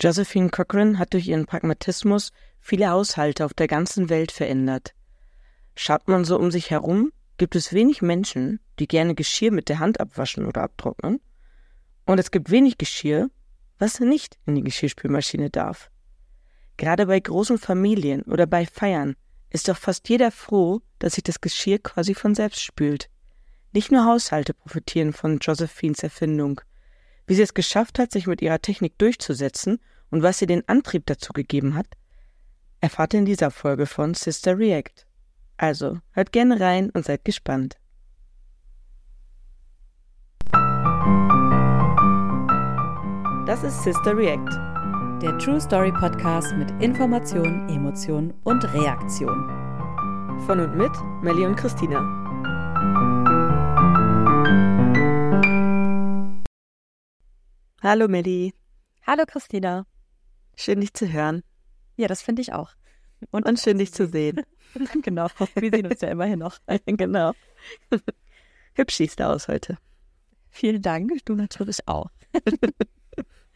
[0.00, 4.94] Josephine Cochran hat durch ihren Pragmatismus viele Haushalte auf der ganzen Welt verändert.
[5.76, 9.78] Schaut man so um sich herum, gibt es wenig Menschen, die gerne Geschirr mit der
[9.78, 11.20] Hand abwaschen oder abtrocknen.
[12.06, 13.28] Und es gibt wenig Geschirr,
[13.78, 15.90] was nicht in die Geschirrspülmaschine darf.
[16.78, 19.16] Gerade bei großen Familien oder bei Feiern
[19.50, 23.10] ist doch fast jeder froh, dass sich das Geschirr quasi von selbst spült.
[23.72, 26.62] Nicht nur Haushalte profitieren von Josephines Erfindung.
[27.30, 29.78] Wie sie es geschafft hat, sich mit ihrer Technik durchzusetzen
[30.10, 31.86] und was ihr den Antrieb dazu gegeben hat,
[32.80, 35.06] erfahrt ihr in dieser Folge von Sister React.
[35.56, 37.76] Also, hört gerne rein und seid gespannt.
[43.46, 49.48] Das ist Sister React, der True Story Podcast mit Information, Emotion und Reaktion.
[50.48, 50.90] Von und mit
[51.22, 53.29] Melly und Christina.
[57.82, 58.52] Hallo Melly.
[59.06, 59.86] Hallo Christina.
[60.54, 61.42] Schön dich zu hören.
[61.96, 62.72] Ja, das finde ich auch.
[63.30, 64.42] Und, und schön dich zu sehen.
[65.02, 66.58] genau, wir sehen uns ja immerhin noch.
[66.84, 67.32] genau.
[68.74, 69.78] Hübsch siehst du aus heute.
[70.50, 72.10] Vielen Dank, du natürlich auch.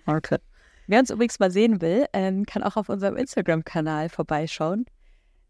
[0.06, 0.38] okay.
[0.86, 4.86] Wer uns übrigens mal sehen will, ähm, kann auch auf unserem Instagram-Kanal vorbeischauen.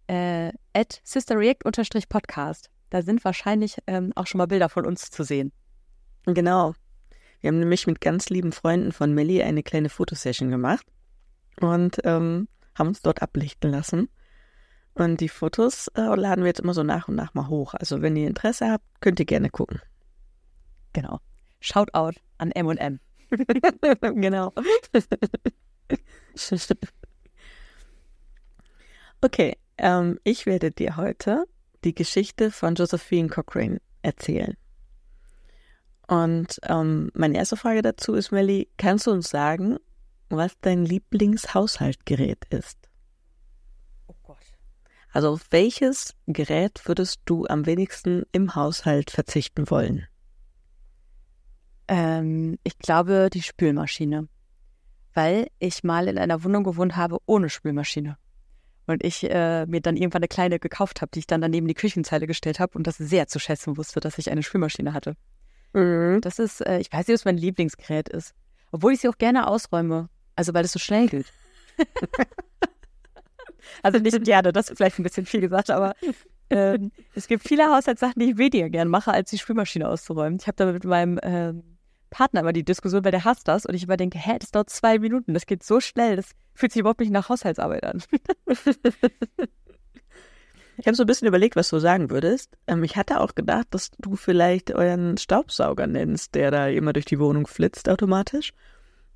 [0.08, 2.70] Äh, at sisterreact-podcast.
[2.90, 5.52] Da sind wahrscheinlich ähm, auch schon mal Bilder von uns zu sehen.
[6.26, 6.74] Genau.
[7.44, 10.86] Wir haben nämlich mit ganz lieben Freunden von Melly eine kleine Fotosession gemacht
[11.60, 14.08] und ähm, haben uns dort ablichten lassen.
[14.94, 17.74] Und die Fotos äh, laden wir jetzt immer so nach und nach mal hoch.
[17.74, 19.82] Also wenn ihr Interesse habt, könnt ihr gerne gucken.
[20.94, 21.20] Genau.
[21.60, 22.98] Shoutout an M&M.
[24.00, 24.54] genau.
[29.20, 31.44] okay, ähm, ich werde dir heute
[31.84, 34.56] die Geschichte von Josephine Cochrane erzählen.
[36.06, 39.78] Und ähm, meine erste Frage dazu ist, Melly, kannst du uns sagen,
[40.28, 42.78] was dein Lieblingshaushaltgerät ist?
[44.06, 44.36] Oh Gott.
[45.12, 50.06] Also auf welches Gerät würdest du am wenigsten im Haushalt verzichten wollen?
[51.88, 54.28] Ähm, ich glaube die Spülmaschine,
[55.14, 58.16] weil ich mal in einer Wohnung gewohnt habe ohne Spülmaschine.
[58.86, 61.74] Und ich äh, mir dann irgendwann eine kleine gekauft habe, die ich dann daneben die
[61.74, 65.16] Küchenzeile gestellt habe und das sehr zu schätzen wusste, dass ich eine Spülmaschine hatte.
[65.74, 66.20] Mhm.
[66.20, 68.34] Das ist, äh, ich weiß nicht, was mein Lieblingsgerät ist.
[68.72, 70.08] Obwohl ich sie auch gerne ausräume.
[70.36, 71.26] Also weil es so schnell geht.
[73.82, 75.94] also nicht gerne, das ist vielleicht ein bisschen viel gesagt, aber
[76.48, 76.78] äh,
[77.14, 80.38] es gibt viele Haushaltssachen, die ich weniger gern mache, als die Spülmaschine auszuräumen.
[80.40, 81.54] Ich habe da mit meinem äh,
[82.10, 84.70] Partner immer die Diskussion, weil der hasst das und ich immer denke, hä, das dauert
[84.70, 88.02] zwei Minuten, das geht so schnell, das fühlt sich überhaupt nicht nach Haushaltsarbeit an.
[90.76, 92.56] Ich habe so ein bisschen überlegt, was du sagen würdest.
[92.66, 97.04] Ähm, ich hatte auch gedacht, dass du vielleicht euren Staubsauger nennst, der da immer durch
[97.04, 98.52] die Wohnung flitzt automatisch.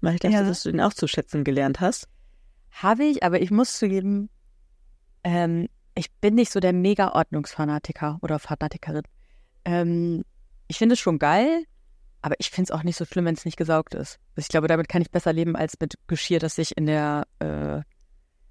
[0.01, 0.43] Weil ich dachte, ja.
[0.45, 2.09] dass du den auch zu schätzen gelernt hast.
[2.71, 4.29] Habe ich, aber ich muss zugeben,
[5.25, 9.03] ähm, ich bin nicht so der Mega-Ordnungsfanatiker oder Fanatikerin.
[9.65, 10.25] Ähm,
[10.69, 11.65] ich finde es schon geil,
[12.23, 14.21] aber ich finde es auch nicht so schlimm, wenn es nicht gesaugt ist.
[14.37, 17.27] Also ich glaube, damit kann ich besser leben als mit Geschirr, das sich in der,
[17.41, 17.81] äh,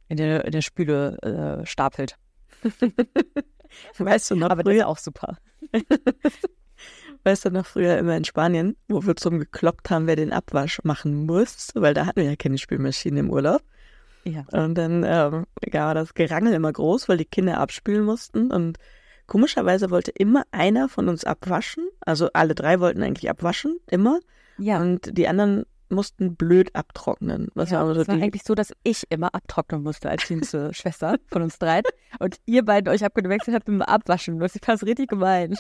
[0.10, 2.18] in der, in der Spüle äh, stapelt.
[3.98, 5.38] weißt du noch, aber früher, auch super.
[7.24, 10.82] weißt du noch früher immer in Spanien, wo wir zum gekloppt haben, wer den Abwasch
[10.84, 13.62] machen muss, weil da hatten wir ja keine Spülmaschine im Urlaub.
[14.24, 14.46] Ja.
[14.52, 18.78] Und dann ähm, war das Gerangel immer groß, weil die Kinder abspülen mussten und
[19.26, 21.88] komischerweise wollte immer einer von uns abwaschen.
[22.02, 24.20] Also alle drei wollten eigentlich abwaschen, immer.
[24.58, 24.82] Ja.
[24.82, 27.48] Und die anderen mussten blöd abtrocknen.
[27.54, 30.74] Was ja, war so es war eigentlich so, dass ich immer abtrocknen musste als jüngste
[30.74, 31.84] Schwester von uns dreien.
[32.20, 34.40] Und ihr beiden euch abgewechselt habt mit dem Abwaschen.
[34.40, 35.56] Das ist richtig gemein.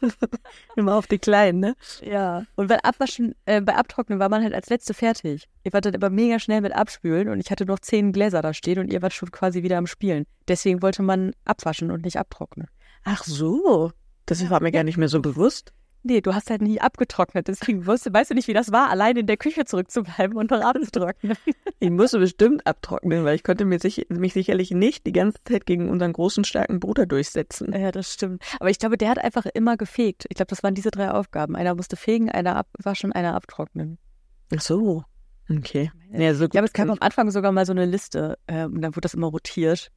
[0.76, 1.74] immer auf die Kleinen, ne?
[2.02, 2.44] Ja.
[2.56, 5.48] Und bei Abwaschen, äh, bei Abtrocknen war man halt als Letzte fertig.
[5.64, 8.54] Ihr wart dann immer mega schnell mit Abspülen und ich hatte noch zehn Gläser da
[8.54, 10.24] stehen und ihr wart schon quasi wieder am Spielen.
[10.48, 12.68] Deswegen wollte man abwaschen und nicht abtrocknen.
[13.04, 13.92] Ach so.
[14.26, 14.50] Das ja.
[14.50, 15.72] war mir gar nicht mehr so bewusst.
[16.04, 17.46] Nee, du hast halt nie abgetrocknet.
[17.48, 20.60] Deswegen weißt, weißt du nicht, wie das war, allein in der Küche zurückzubleiben und noch
[20.60, 21.36] abzutrocknen.
[21.78, 25.66] Ich musste bestimmt abtrocknen, weil ich konnte mir sich, mich sicherlich nicht die ganze Zeit
[25.66, 27.72] gegen unseren großen, starken Bruder durchsetzen.
[27.72, 28.40] Ja, das stimmt.
[28.60, 30.26] Aber ich glaube, der hat einfach immer gefegt.
[30.28, 31.56] Ich glaube, das waren diese drei Aufgaben.
[31.56, 33.98] Einer musste fegen, einer abwaschen, einer abtrocknen.
[34.54, 35.02] Ach so.
[35.50, 35.90] Okay.
[36.12, 36.54] Ja, so gut.
[36.54, 39.00] Ja, aber es kam am Anfang sogar mal so eine Liste äh, und dann wurde
[39.00, 39.90] das immer rotiert.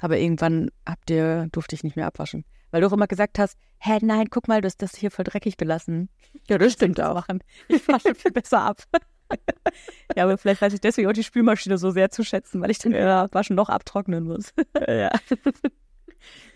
[0.00, 2.44] Aber irgendwann habt ihr, durfte ich nicht mehr abwaschen.
[2.74, 5.24] Weil du auch immer gesagt hast, hä, nein, guck mal, du hast das hier voll
[5.24, 6.08] dreckig belassen.
[6.48, 7.14] Ja, das stimmt auch.
[7.14, 7.38] Machen.
[7.68, 8.82] Ich wasche viel besser ab.
[10.16, 12.78] ja, aber vielleicht weiß ich deswegen auch die Spülmaschine so sehr zu schätzen, weil ich
[12.78, 13.28] den ja.
[13.30, 14.52] Waschen noch abtrocknen muss.
[14.88, 15.12] ja.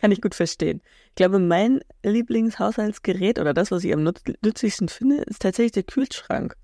[0.01, 0.83] Kann ich gut verstehen.
[1.11, 6.57] Ich glaube, mein Lieblingshaushaltsgerät oder das, was ich am nützlichsten finde, ist tatsächlich der Kühlschrank.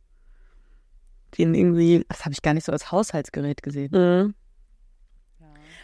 [1.38, 2.04] den irgendwie.
[2.08, 3.92] Das habe ich gar nicht so als Haushaltsgerät gesehen.
[3.92, 4.34] Mhm.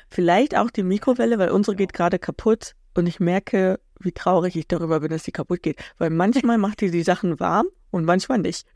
[0.08, 4.66] Vielleicht auch die Mikrowelle, weil unsere geht gerade kaputt und ich merke, wie traurig ich
[4.66, 5.78] darüber bin, dass sie kaputt geht.
[5.98, 8.66] Weil manchmal macht die die Sachen warm und manchmal nicht.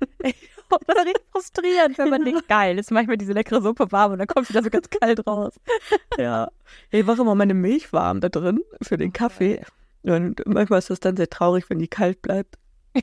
[0.70, 4.12] Oder richtig frustrierend, wenn man denkt, geil, jetzt mache ich mir diese leckere Suppe warm
[4.12, 5.54] und dann kommt wieder so ganz kalt raus.
[6.18, 6.50] Ja.
[6.90, 9.62] Ich mache immer meine Milch warm da drin für den Kaffee.
[10.02, 12.58] Und manchmal ist das dann sehr traurig, wenn die kalt bleibt.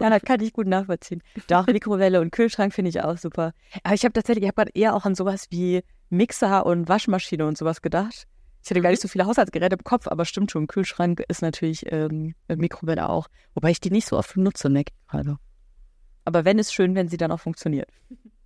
[0.00, 1.22] Ja, das kann ich gut nachvollziehen.
[1.46, 3.54] Doch, Mikrowelle und Kühlschrank finde ich auch super.
[3.84, 7.46] Aber ich habe tatsächlich, ich habe gerade eher auch an sowas wie Mixer und Waschmaschine
[7.46, 8.26] und sowas gedacht.
[8.64, 11.84] Ich hatte gar nicht so viele Haushaltsgeräte im Kopf, aber stimmt schon, Kühlschrank ist natürlich
[11.92, 13.28] ähm, Mikrowelle auch.
[13.52, 14.84] Wobei ich die nicht so oft nutze, ne?
[15.06, 15.36] Also.
[16.24, 17.90] Aber wenn, ist schön, wenn sie dann auch funktioniert.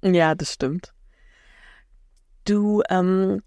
[0.03, 0.93] Ja, das stimmt.
[2.45, 3.43] Du ähm,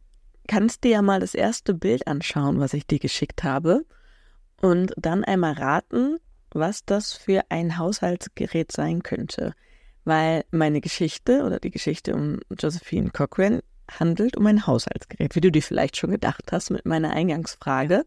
[0.48, 3.86] kannst dir ja mal das erste Bild anschauen, was ich dir geschickt habe.
[4.62, 6.20] Und dann einmal raten,
[6.52, 9.56] was das für ein Haushaltsgerät sein könnte.
[10.06, 13.60] Weil meine Geschichte oder die Geschichte um Josephine Cochran
[14.00, 18.06] handelt um ein Haushaltsgerät, wie du dir vielleicht schon gedacht hast mit meiner Eingangsfrage.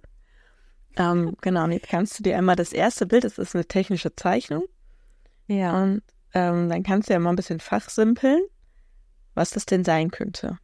[0.97, 4.15] Ähm, genau, und jetzt kannst du dir einmal das erste Bild, das ist eine technische
[4.15, 4.65] Zeichnung.
[5.47, 5.83] Ja.
[5.83, 6.03] Und
[6.33, 8.43] ähm, dann kannst du ja mal ein bisschen fachsimpeln,
[9.35, 10.59] was das denn sein könnte.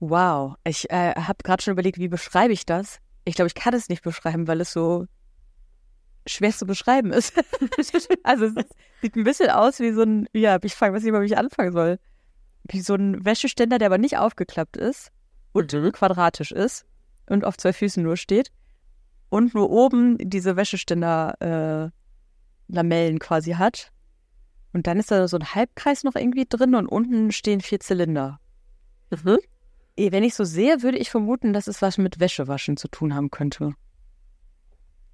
[0.00, 0.56] Wow.
[0.64, 3.00] Ich äh, habe gerade schon überlegt, wie beschreibe ich das?
[3.24, 5.06] Ich glaube, ich kann es nicht beschreiben, weil es so
[6.26, 7.34] schwer zu beschreiben ist.
[8.22, 8.54] also es
[9.00, 11.38] sieht ein bisschen aus wie so ein, ja, ich fange, was ich mal, wie ich
[11.38, 11.98] anfangen soll.
[12.68, 15.10] Wie so ein Wäscheständer, der aber nicht aufgeklappt ist
[15.52, 15.92] und Mhm.
[15.92, 16.86] quadratisch ist
[17.28, 18.50] und auf zwei Füßen nur steht.
[19.28, 21.90] Und nur oben diese Wäscheständer
[22.70, 23.90] äh, Lamellen quasi hat.
[24.72, 28.38] Und dann ist da so ein Halbkreis noch irgendwie drin und unten stehen vier Zylinder.
[29.10, 29.38] Mhm.
[29.96, 33.14] Eh, Wenn ich so sehe, würde ich vermuten, dass es was mit Wäschewaschen zu tun
[33.14, 33.72] haben könnte.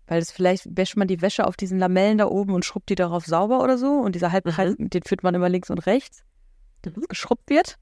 [0.08, 2.96] Weil es vielleicht wäscht man die Wäsche auf diesen Lamellen da oben und schrubbt die
[2.96, 3.92] darauf sauber oder so.
[4.00, 6.24] Und dieser Halbkreis, den führt man immer links und rechts,
[7.08, 7.78] geschrubbt wird.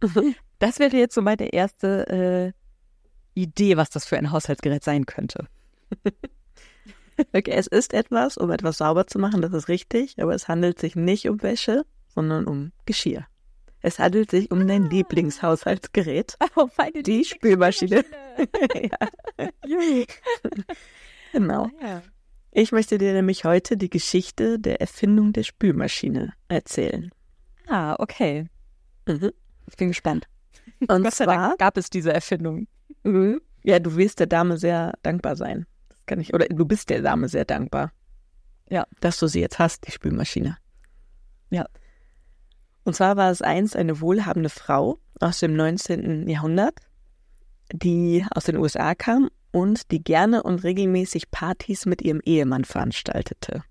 [0.00, 0.34] Mhm.
[0.58, 2.54] Das wäre jetzt so meine erste
[3.34, 5.48] äh, Idee, was das für ein Haushaltsgerät sein könnte.
[7.34, 10.78] Okay, es ist etwas, um etwas sauber zu machen, das ist richtig, aber es handelt
[10.78, 13.26] sich nicht um Wäsche, sondern um Geschirr.
[13.82, 18.04] Es handelt sich um dein Lieblingshaushaltsgerät, Oh, meine die Spülmaschine.
[21.32, 21.68] genau.
[21.80, 22.02] Ja.
[22.50, 27.10] Ich möchte dir nämlich heute die Geschichte der Erfindung der Spülmaschine erzählen.
[27.72, 28.50] Ah, okay.
[29.08, 29.32] Mhm.
[29.66, 30.26] Ich bin gespannt.
[30.88, 32.66] Und Gott sei zwar, Dank gab es diese Erfindung.
[33.02, 33.40] Mhm.
[33.62, 35.64] ja, du wirst der Dame sehr dankbar sein.
[35.88, 37.90] Das kann ich, oder du bist der Dame sehr dankbar.
[38.68, 38.86] Ja.
[39.00, 40.58] Dass du sie jetzt hast, die Spülmaschine.
[41.48, 41.66] Ja.
[42.84, 46.28] Und zwar war es einst eine wohlhabende Frau aus dem 19.
[46.28, 46.78] Jahrhundert,
[47.72, 53.64] die aus den USA kam und die gerne und regelmäßig Partys mit ihrem Ehemann veranstaltete.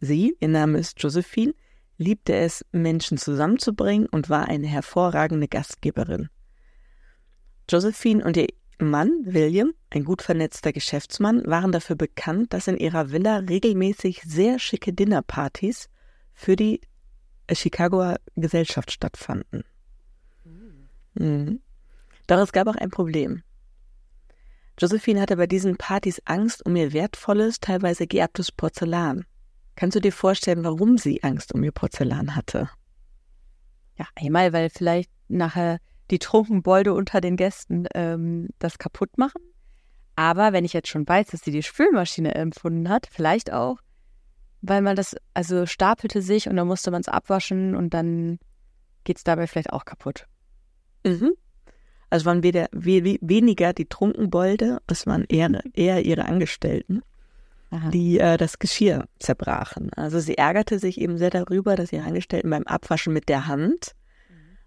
[0.00, 1.54] Sie, ihr Name ist Josephine,
[2.02, 6.28] liebte es, Menschen zusammenzubringen und war eine hervorragende Gastgeberin.
[7.70, 13.12] Josephine und ihr Mann, William, ein gut vernetzter Geschäftsmann, waren dafür bekannt, dass in ihrer
[13.12, 15.88] Villa regelmäßig sehr schicke Dinnerpartys
[16.34, 16.80] für die
[17.50, 19.64] Chicagoer Gesellschaft stattfanden.
[21.14, 21.60] Mhm.
[22.26, 23.42] Doch es gab auch ein Problem.
[24.78, 29.26] Josephine hatte bei diesen Partys Angst um ihr wertvolles, teilweise geerbtes Porzellan.
[29.76, 32.68] Kannst du dir vorstellen, warum sie Angst um ihr Porzellan hatte?
[33.98, 35.78] Ja, einmal, weil vielleicht nachher
[36.10, 39.40] die Trunkenbolde unter den Gästen ähm, das kaputt machen.
[40.14, 43.78] Aber wenn ich jetzt schon weiß, dass sie die Spülmaschine empfunden hat, vielleicht auch,
[44.60, 48.38] weil man das, also stapelte sich und dann musste man es abwaschen und dann
[49.04, 50.26] geht es dabei vielleicht auch kaputt.
[51.04, 51.32] Mhm.
[52.10, 57.02] Also waren weder, we, we, weniger die Trunkenbolde, es waren eher, eher ihre Angestellten,
[57.72, 57.88] Aha.
[57.88, 59.90] die äh, das Geschirr zerbrachen.
[59.96, 63.94] Also sie ärgerte sich eben sehr darüber, dass ihre Angestellten beim Abwaschen mit der Hand,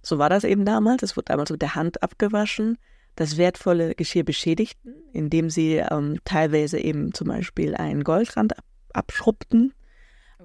[0.02, 2.80] so war das eben damals, es wurde damals mit der Hand abgewaschen,
[3.16, 9.74] das wertvolle Geschirr beschädigten, indem sie ähm, teilweise eben zum Beispiel einen Goldrand ab, abschrubbten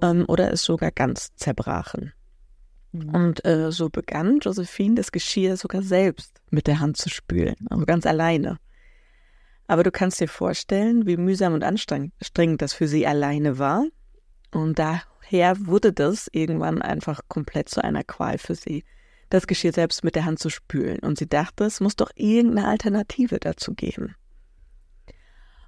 [0.02, 2.12] ähm, oder es sogar ganz zerbrachen.
[2.93, 3.14] Mhm.
[3.14, 7.87] Und äh, so begann Josephine das Geschirr sogar selbst mit der Hand zu spülen, also
[7.87, 8.59] ganz alleine.
[9.71, 13.87] Aber du kannst dir vorstellen, wie mühsam und anstrengend das für sie alleine war.
[14.50, 18.83] Und daher wurde das irgendwann einfach komplett zu einer Qual für sie,
[19.29, 20.99] das Geschirr selbst mit der Hand zu spülen.
[20.99, 24.17] Und sie dachte, es muss doch irgendeine Alternative dazu geben.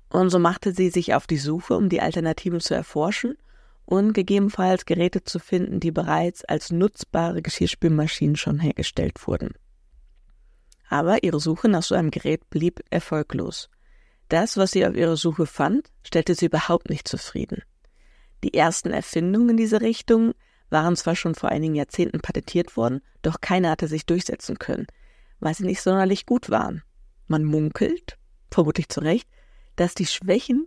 [0.09, 3.37] Und so machte sie sich auf die Suche, um die Alternativen zu erforschen
[3.85, 9.51] und gegebenenfalls Geräte zu finden, die bereits als nutzbare Geschirrspülmaschinen schon hergestellt wurden.
[10.89, 13.71] Aber ihre Suche nach so einem Gerät blieb erfolglos.
[14.33, 17.61] Das, was sie auf ihrer Suche fand, stellte sie überhaupt nicht zufrieden.
[18.43, 20.33] Die ersten Erfindungen in diese Richtung
[20.71, 24.87] waren zwar schon vor einigen Jahrzehnten patentiert worden, doch keiner hatte sich durchsetzen können,
[25.41, 26.83] weil sie nicht sonderlich gut waren.
[27.27, 28.17] Man munkelt,
[28.51, 29.29] vermutlich zu Recht,
[29.77, 30.67] dass die Schwächen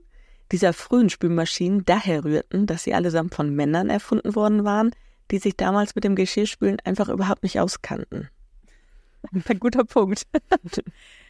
[0.51, 4.91] dieser frühen Spülmaschinen daher rührten, dass sie allesamt von Männern erfunden worden waren,
[5.31, 8.29] die sich damals mit dem Geschirrspülen einfach überhaupt nicht auskannten.
[9.49, 10.27] Ein guter Punkt.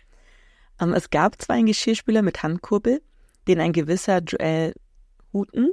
[0.80, 3.02] Ähm, es gab zwar einen Geschirrspüler mit Handkurbel,
[3.48, 4.74] den ein gewisser Joel
[5.34, 5.72] Houghton,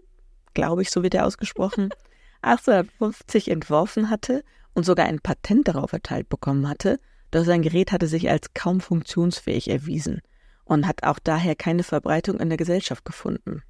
[0.55, 1.91] glaube ich, so wird er ausgesprochen,
[2.43, 4.45] 1850 entworfen hatte
[4.75, 6.99] und sogar ein Patent darauf erteilt bekommen hatte,
[7.31, 10.21] doch sein Gerät hatte sich als kaum funktionsfähig erwiesen
[10.65, 13.63] und hat auch daher keine Verbreitung in der Gesellschaft gefunden.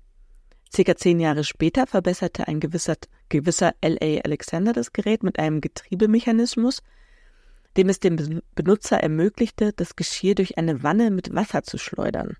[0.74, 2.96] Circa zehn Jahre später verbesserte ein gewisser,
[3.28, 4.22] gewisser L.A.
[4.24, 6.82] Alexander das Gerät mit einem Getriebemechanismus,
[7.76, 12.36] dem es dem Benutzer ermöglichte, das Geschirr durch eine Wanne mit Wasser zu schleudern.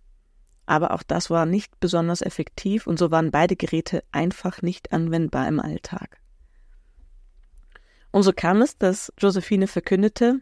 [0.67, 5.49] Aber auch das war nicht besonders effektiv und so waren beide Geräte einfach nicht anwendbar
[5.49, 6.21] im Alltag.
[8.11, 10.41] Und so kam es, dass Josephine verkündete,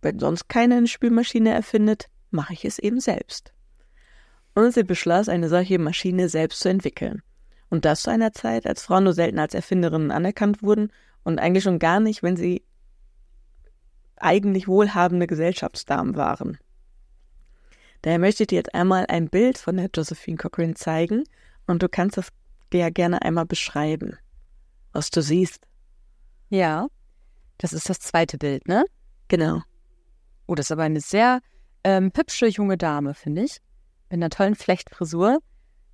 [0.00, 3.52] wenn sonst keiner eine Spülmaschine erfindet, mache ich es eben selbst.
[4.54, 7.22] Und sie beschloss, eine solche Maschine selbst zu entwickeln.
[7.68, 10.90] Und das zu einer Zeit, als Frauen nur selten als Erfinderinnen anerkannt wurden
[11.22, 12.62] und eigentlich schon gar nicht, wenn sie
[14.22, 16.58] eigentlich wohlhabende Gesellschaftsdamen waren.
[18.02, 21.24] Daher möchte ich dir jetzt einmal ein Bild von der Josephine Cochrane zeigen
[21.66, 22.28] und du kannst das
[22.72, 24.16] ja gerne einmal beschreiben,
[24.92, 25.66] was du siehst.
[26.48, 26.88] Ja,
[27.58, 28.84] das ist das zweite Bild, ne?
[29.28, 29.62] Genau.
[30.46, 31.40] Oh, das ist aber eine sehr
[31.84, 33.58] ähm, hübsche junge Dame, finde ich.
[34.10, 35.38] Mit einer tollen Flechtfrisur.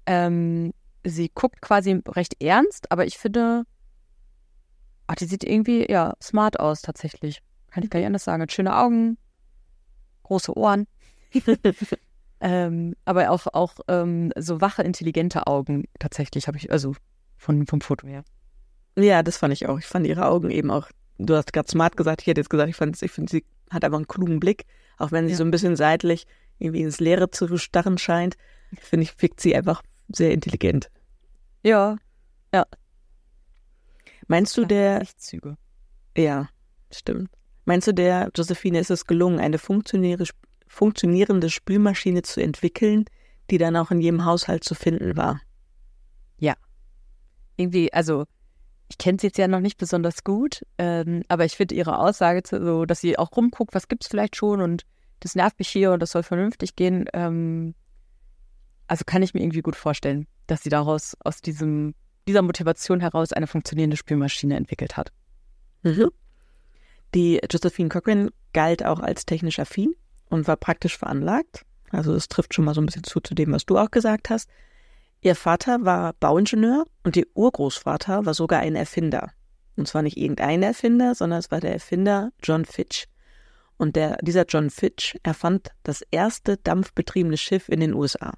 [0.06, 0.72] Ähm,
[1.04, 3.64] sie guckt quasi recht ernst, aber ich finde,
[5.06, 7.42] ach, die sieht irgendwie, ja, smart aus tatsächlich.
[7.78, 8.42] Kann ich gar nicht anders sagen.
[8.42, 9.18] Hat schöne Augen,
[10.24, 10.86] große Ohren.
[12.40, 16.94] ähm, aber auch, auch ähm, so wache, intelligente Augen tatsächlich habe ich, also
[17.36, 18.24] von, vom Foto her.
[18.96, 19.78] Ja, das fand ich auch.
[19.78, 22.68] Ich fand ihre Augen eben auch, du hast gerade smart gesagt, ich hätte jetzt gesagt,
[22.68, 24.64] ich, fand, ich finde, sie hat aber einen klugen Blick,
[24.96, 25.36] auch wenn sie ja.
[25.36, 26.26] so ein bisschen seitlich
[26.58, 28.36] irgendwie ins Leere zu starren scheint,
[28.80, 30.90] finde ich, fickt sie einfach sehr intelligent.
[31.62, 31.96] Ja,
[32.52, 32.66] ja.
[34.26, 35.00] Meinst du der.
[35.00, 35.56] Lichtzüge.
[36.16, 36.48] Ja,
[36.92, 37.30] stimmt.
[37.68, 43.04] Meinst du, der Josephine ist es gelungen, eine funktionierende Spülmaschine zu entwickeln,
[43.50, 45.42] die dann auch in jedem Haushalt zu finden war?
[46.38, 46.54] Ja.
[47.58, 48.24] Irgendwie, also
[48.88, 52.40] ich kenne sie jetzt ja noch nicht besonders gut, ähm, aber ich finde ihre Aussage
[52.42, 54.84] so, dass sie auch rumguckt, was gibt es vielleicht schon und
[55.20, 57.04] das nervt mich hier und das soll vernünftig gehen.
[57.12, 57.74] Ähm,
[58.86, 61.94] also kann ich mir irgendwie gut vorstellen, dass sie daraus aus diesem
[62.26, 65.12] dieser Motivation heraus eine funktionierende Spülmaschine entwickelt hat.
[65.82, 66.08] Mhm.
[67.14, 69.94] Die Josephine Cochran galt auch als technisch affin
[70.28, 71.64] und war praktisch veranlagt.
[71.90, 74.30] Also das trifft schon mal so ein bisschen zu zu dem, was du auch gesagt
[74.30, 74.48] hast.
[75.20, 79.32] Ihr Vater war Bauingenieur und ihr Urgroßvater war sogar ein Erfinder.
[79.76, 83.06] Und zwar nicht irgendein Erfinder, sondern es war der Erfinder John Fitch.
[83.76, 88.34] Und der, dieser John Fitch erfand das erste dampfbetriebene Schiff in den USA.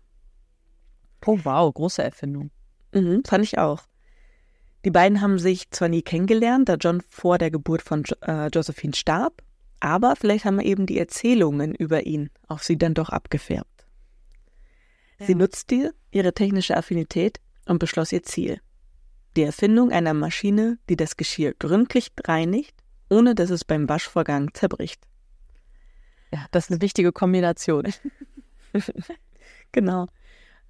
[1.26, 2.50] Oh wow, große Erfindung.
[2.92, 3.82] Mhm, fand ich auch.
[4.84, 8.49] Die beiden haben sich zwar nie kennengelernt, da John vor der Geburt von jo äh,
[8.49, 9.42] Josephine starb,
[9.78, 13.87] aber vielleicht haben eben die Erzählungen über ihn auf sie dann doch abgefärbt.
[15.18, 18.60] Sie nutzte ihre technische Affinität und beschloss ihr Ziel.
[19.37, 22.75] Die Erfindung einer Maschine, die das Geschirr gründlich reinigt,
[23.10, 25.02] ohne dass es beim Waschvorgang zerbricht.
[26.32, 27.92] Ja, das ist eine wichtige Kombination.
[29.72, 30.06] genau.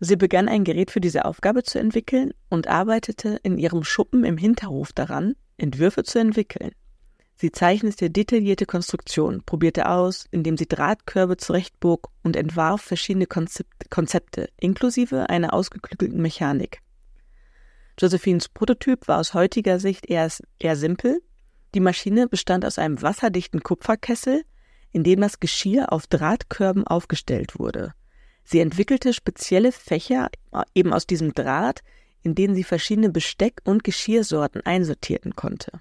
[0.02, 4.38] Sie begann ein Gerät für diese Aufgabe zu entwickeln und arbeitete in ihrem Schuppen im
[4.38, 6.72] Hinterhof daran, Entwürfe zu entwickeln.
[7.36, 15.28] Sie zeichnete detaillierte Konstruktionen, probierte aus, indem sie Drahtkörbe zurechtbog und entwarf verschiedene Konzepte, inklusive
[15.28, 16.80] einer ausgeklügelten Mechanik.
[17.98, 21.22] Josephines Prototyp war aus heutiger Sicht eher, eher simpel.
[21.74, 24.44] Die Maschine bestand aus einem wasserdichten Kupferkessel,
[24.92, 27.94] in dem das Geschirr auf Drahtkörben aufgestellt wurde.
[28.50, 30.28] Sie entwickelte spezielle Fächer
[30.74, 31.82] eben aus diesem Draht,
[32.24, 35.80] in denen sie verschiedene Besteck- und Geschirrsorten einsortieren konnte.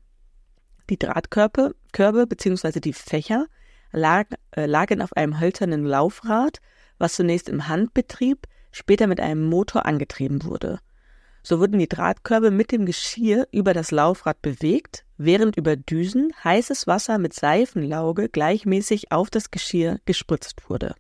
[0.92, 2.80] Die Drahtkörbe Körbe, bzw.
[2.80, 3.48] die Fächer
[3.92, 6.62] lag, äh, lagen auf einem hölzernen Laufrad,
[7.00, 10.80] was zunächst im Handbetrieb, später mit einem Motor angetrieben wurde.
[11.42, 16.86] So wurden die Drahtkörbe mit dem Geschirr über das Laufrad bewegt, während über Düsen heißes
[16.86, 20.94] Wasser mit Seifenlauge gleichmäßig auf das Geschirr gespritzt wurde.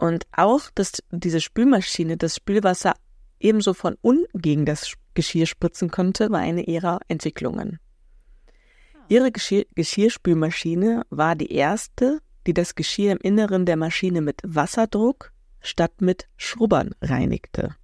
[0.00, 2.94] Und auch, dass diese Spülmaschine das Spülwasser
[3.38, 7.78] ebenso von unten gegen das Geschirr spritzen konnte, war eine ihrer Entwicklungen.
[9.10, 15.32] Ihre Geschirr Geschirrspülmaschine war die erste, die das Geschirr im Inneren der Maschine mit Wasserdruck
[15.60, 17.76] statt mit Schrubbern reinigte.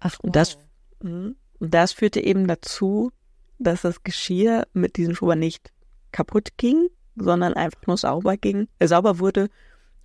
[0.00, 0.32] Ach, wow.
[0.32, 0.58] das,
[1.00, 1.36] mhm.
[1.60, 3.12] das führte eben dazu,
[3.60, 5.72] dass das Geschirr mit diesem Schuber nicht
[6.10, 9.50] kaputt ging, sondern einfach nur sauber ging, äh, sauber wurde,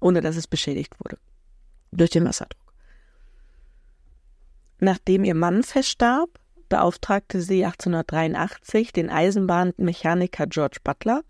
[0.03, 1.17] ohne dass es beschädigt wurde.
[1.91, 2.73] Durch den Wasserdruck.
[4.79, 11.23] Nachdem ihr Mann verstarb, beauftragte sie 1883 den Eisenbahnmechaniker George Butler.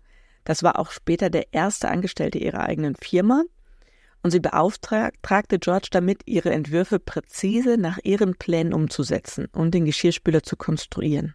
[0.44, 3.44] Das war auch später der erste Angestellte ihrer eigenen Firma.
[4.22, 10.42] Und sie beauftragte George damit, ihre Entwürfe präzise nach ihren Plänen umzusetzen und den Geschirrspüler
[10.42, 11.34] zu konstruieren.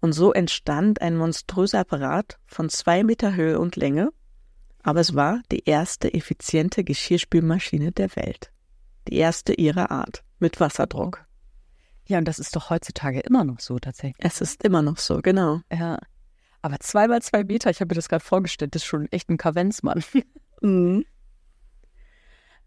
[0.00, 4.10] Und so entstand ein monströser Apparat von zwei Meter Höhe und Länge,
[4.82, 8.50] aber es war die erste effiziente Geschirrspülmaschine der Welt.
[9.08, 11.24] Die erste ihrer Art, mit Wasserdruck.
[12.06, 14.16] Ja, und das ist doch heutzutage immer noch so tatsächlich.
[14.18, 15.60] Es ist immer noch so, genau.
[15.70, 15.98] Ja.
[16.62, 19.28] Aber zwei mal zwei Meter, ich habe mir das gerade vorgestellt, das ist schon echt
[19.28, 20.02] ein Kavenzmann.
[20.60, 21.04] Mhm.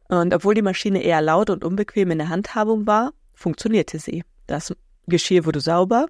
[0.07, 4.23] Und obwohl die Maschine eher laut und unbequem in der Handhabung war, funktionierte sie.
[4.47, 4.73] Das
[5.07, 6.07] Geschirr wurde sauber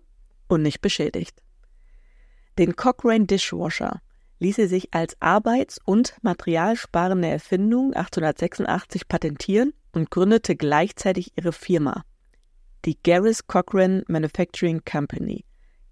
[0.48, 1.42] und nicht beschädigt.
[2.60, 4.00] Den Cochrane Dishwasher
[4.42, 12.04] ließ sie sich als arbeits- und materialsparende Erfindung 1886 patentieren und gründete gleichzeitig ihre Firma,
[12.84, 15.46] die Garris Cochrane Manufacturing Company.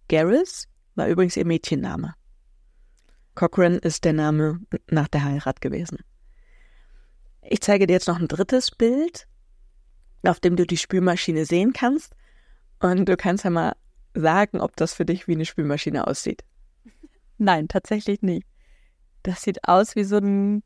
[0.07, 2.15] Garris war übrigens ihr Mädchenname.
[3.35, 5.99] Cochrane ist der Name nach der Heirat gewesen.
[7.43, 9.27] Ich zeige dir jetzt noch ein drittes Bild,
[10.23, 12.15] auf dem du die Spülmaschine sehen kannst.
[12.79, 13.75] Und du kannst ja mal
[14.15, 16.43] sagen, ob das für dich wie eine Spülmaschine aussieht.
[17.39, 18.45] Nein, tatsächlich nicht.
[19.23, 20.63] Das sieht aus wie so ein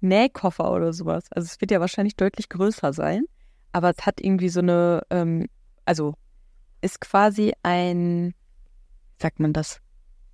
[0.00, 1.24] Nähkoffer oder sowas.
[1.30, 3.24] Also es wird ja wahrscheinlich deutlich größer sein,
[3.72, 5.46] aber es hat irgendwie so eine ähm,
[5.88, 6.14] also
[6.82, 8.34] ist quasi ein,
[9.20, 9.80] sagt man das?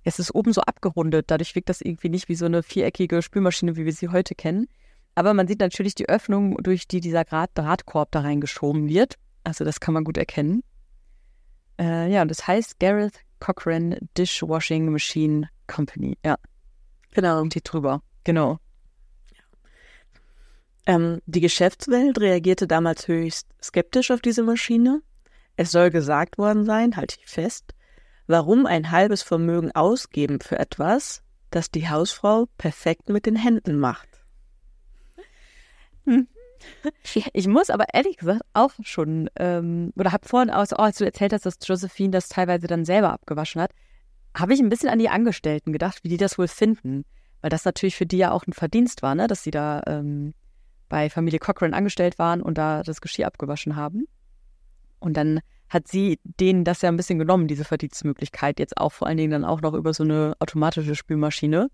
[0.03, 3.77] Es ist oben so abgerundet, dadurch wirkt das irgendwie nicht wie so eine viereckige Spülmaschine,
[3.77, 4.67] wie wir sie heute kennen.
[5.15, 9.15] Aber man sieht natürlich die Öffnung, durch die dieser Drahtkorb da reingeschoben wird.
[9.45, 10.61] Also das kann man gut erkennen.
[11.79, 16.17] Äh, ja, und das heißt Gareth Cochran Dishwashing Machine Company.
[16.23, 16.37] Ja.
[17.11, 17.41] Genau.
[17.41, 18.01] Und die drüber.
[18.23, 18.59] Genau.
[20.85, 25.01] Ähm, die Geschäftswelt reagierte damals höchst skeptisch auf diese Maschine.
[25.55, 27.73] Es soll gesagt worden sein, halte ich fest,
[28.27, 34.09] warum ein halbes Vermögen ausgeben für etwas, das die Hausfrau perfekt mit den Händen macht.
[36.05, 36.27] Hm.
[37.33, 41.05] Ich muss aber ehrlich gesagt auch schon, ähm, oder habe vorhin aus, oh, als du
[41.05, 43.71] erzählt hast, dass Josephine das teilweise dann selber abgewaschen hat,
[44.35, 47.05] habe ich ein bisschen an die Angestellten gedacht, wie die das wohl finden.
[47.41, 49.27] Weil das natürlich für die ja auch ein Verdienst war, ne?
[49.27, 50.33] dass sie da ähm,
[50.89, 54.07] bei Familie Cochrane angestellt waren und da das Geschirr abgewaschen haben.
[54.99, 59.07] Und dann hat sie denen das ja ein bisschen genommen, diese Verdienstmöglichkeit, jetzt auch vor
[59.07, 61.69] allen Dingen dann auch noch über so eine automatische Spülmaschine.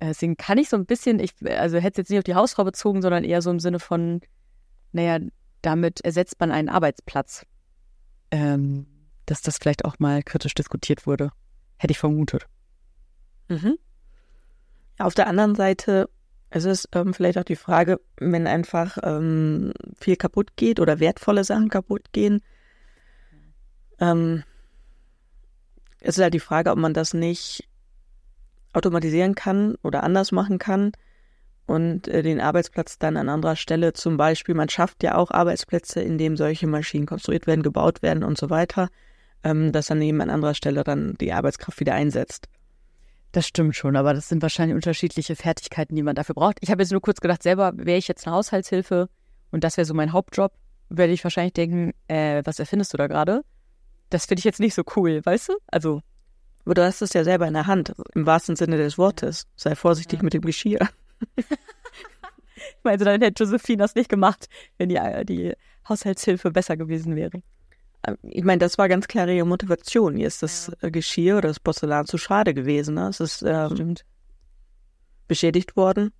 [0.00, 2.34] Äh, deswegen kann ich so ein bisschen, ich, also hätte es jetzt nicht auf die
[2.34, 4.20] Hausfrau bezogen, sondern eher so im Sinne von,
[4.92, 5.18] naja,
[5.62, 7.46] damit ersetzt man einen Arbeitsplatz.
[8.30, 8.86] Ähm,
[9.26, 11.30] dass das vielleicht auch mal kritisch diskutiert wurde.
[11.76, 12.46] Hätte ich vermutet.
[13.48, 13.78] Mhm.
[14.98, 16.08] Auf der anderen Seite
[16.50, 21.44] ist es ähm, vielleicht auch die Frage, wenn einfach ähm, viel kaputt geht oder wertvolle
[21.44, 22.42] Sachen kaputt gehen,
[24.00, 24.42] ähm,
[26.00, 27.68] es ist halt die Frage, ob man das nicht
[28.72, 30.92] automatisieren kann oder anders machen kann
[31.66, 36.00] und äh, den Arbeitsplatz dann an anderer Stelle zum Beispiel, man schafft ja auch Arbeitsplätze,
[36.00, 38.88] in denen solche Maschinen konstruiert werden, gebaut werden und so weiter,
[39.44, 42.48] ähm, dass dann eben an anderer Stelle dann die Arbeitskraft wieder einsetzt.
[43.32, 46.58] Das stimmt schon, aber das sind wahrscheinlich unterschiedliche Fertigkeiten, die man dafür braucht.
[46.60, 49.08] Ich habe jetzt nur kurz gedacht, selber wäre ich jetzt eine Haushaltshilfe
[49.52, 50.52] und das wäre so mein Hauptjob,
[50.88, 53.42] werde ich wahrscheinlich denken, äh, was erfindest du da gerade?
[54.10, 55.52] das finde ich jetzt nicht so cool, weißt du?
[55.68, 56.02] Also.
[56.64, 59.46] Aber du hast es ja selber in der Hand, im wahrsten Sinne des Wortes.
[59.56, 60.24] Sei vorsichtig ja.
[60.24, 60.88] mit dem Geschirr.
[61.36, 65.54] ich meine, dann hätte Josephine das nicht gemacht, wenn die, die
[65.88, 67.42] Haushaltshilfe besser gewesen wäre.
[68.06, 70.16] Ähm, ich meine, das war ganz klar ihre Motivation.
[70.16, 70.88] Ihr ist das ja.
[70.88, 72.94] Äh, Geschirr oder das Porzellan zu schade gewesen.
[72.94, 73.08] Ne?
[73.08, 73.94] Es ist ähm,
[75.28, 76.12] beschädigt worden.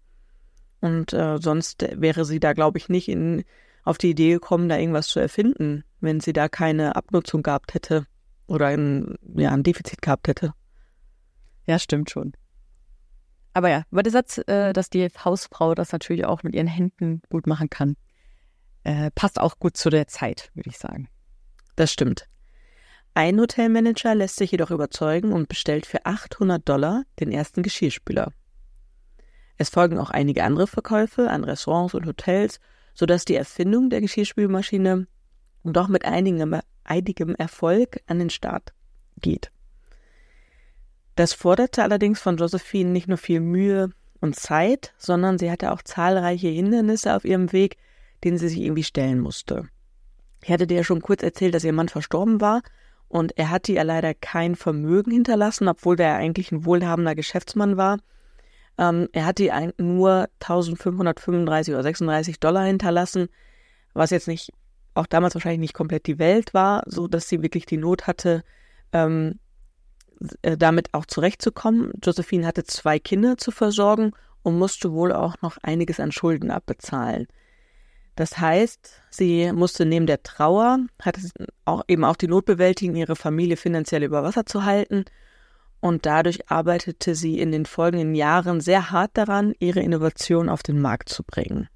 [0.80, 3.44] Und äh, sonst wäre sie da, glaube ich, nicht in
[3.82, 8.06] auf die Idee gekommen, da irgendwas zu erfinden, wenn sie da keine Abnutzung gehabt hätte
[8.50, 10.52] oder ein, ja, ein Defizit gehabt hätte.
[11.66, 12.32] Ja, stimmt schon.
[13.52, 17.22] Aber ja, aber der Satz, äh, dass die Hausfrau das natürlich auch mit ihren Händen
[17.30, 17.96] gut machen kann,
[18.84, 21.08] äh, passt auch gut zu der Zeit, würde ich sagen.
[21.76, 22.28] Das stimmt.
[23.14, 28.32] Ein Hotelmanager lässt sich jedoch überzeugen und bestellt für 800 Dollar den ersten Geschirrspüler.
[29.56, 32.60] Es folgen auch einige andere Verkäufe an Restaurants und Hotels
[32.94, 35.06] sodass die Erfindung der Geschirrspülmaschine
[35.64, 38.72] doch mit einigem, einigem Erfolg an den Start
[39.20, 39.50] geht.
[41.16, 43.90] Das forderte allerdings von Josephine nicht nur viel Mühe
[44.20, 47.76] und Zeit, sondern sie hatte auch zahlreiche Hindernisse auf ihrem Weg,
[48.24, 49.68] denen sie sich irgendwie stellen musste.
[50.42, 52.62] Ich hatte dir ja schon kurz erzählt, dass ihr Mann verstorben war
[53.08, 57.98] Und er hatte ihr leider kein Vermögen hinterlassen, obwohl er eigentlich ein wohlhabender Geschäftsmann war.
[58.78, 63.28] Ähm, er hatte ihr nur 1535 oder 36 Dollar hinterlassen,
[63.92, 64.52] was jetzt nicht,
[64.94, 68.42] auch damals wahrscheinlich nicht komplett die Welt war, so dass sie wirklich die Not hatte,
[68.92, 69.38] ähm,
[70.42, 71.92] äh, damit auch zurechtzukommen.
[72.02, 77.26] Josephine hatte zwei Kinder zu versorgen und musste wohl auch noch einiges an Schulden abbezahlen.
[78.16, 81.22] Das heißt, sie musste neben der Trauer, hatte
[81.64, 85.06] auch eben auch die Not bewältigen, ihre Familie finanziell über Wasser zu halten.
[85.80, 90.82] Und dadurch arbeitete sie in den folgenden Jahren sehr hart daran, ihre Innovation auf den
[90.82, 91.69] Markt zu bringen.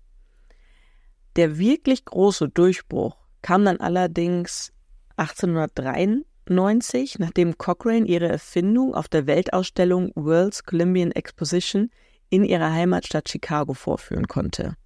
[1.37, 4.73] Der wirklich große Durchbruch kam dann allerdings
[5.17, 11.91] 1893, nachdem Cochrane ihre Erfindung auf der Weltausstellung World's Columbian Exposition
[12.31, 14.77] in ihrer Heimatstadt Chicago vorführen konnte.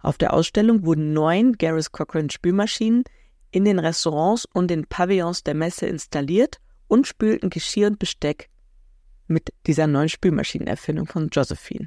[0.00, 3.04] Auf der Ausstellung wurden neun Garris Cochrane Spülmaschinen
[3.50, 8.48] in den Restaurants und den Pavillons der Messe installiert und spülten Geschirr und Besteck
[9.26, 11.86] mit dieser neuen Spülmaschinenerfindung von Josephine.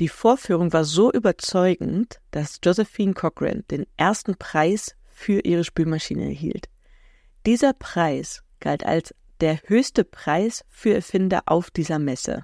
[0.00, 6.68] Die Vorführung war so überzeugend, dass Josephine Cochrane den ersten Preis für ihre Spülmaschine erhielt.
[7.46, 12.42] Dieser Preis galt als der höchste Preis für Erfinder auf dieser Messe.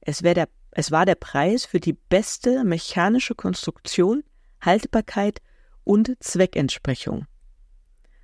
[0.00, 4.24] Es, der, es war der Preis für die beste mechanische Konstruktion,
[4.60, 5.40] Haltbarkeit
[5.84, 7.26] und Zweckentsprechung.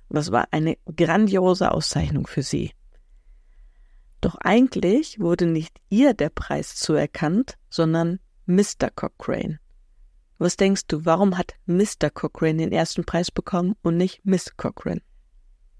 [0.09, 2.71] Das war eine grandiose Auszeichnung für sie.
[4.21, 8.89] Doch eigentlich wurde nicht ihr der Preis zuerkannt, sondern Mr.
[8.95, 9.59] Cochrane.
[10.37, 12.09] Was denkst du, warum hat Mr.
[12.13, 15.01] Cochrane den ersten Preis bekommen und nicht Miss Cochrane?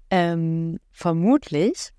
[0.08, 1.90] Ähm, vermutlich,